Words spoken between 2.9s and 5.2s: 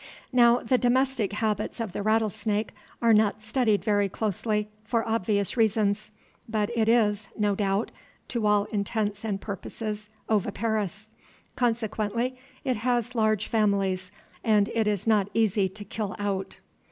are not studied very closely, for